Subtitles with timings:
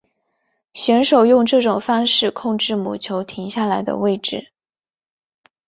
[0.73, 4.51] 选手用这种方式控制母球停下来的位置。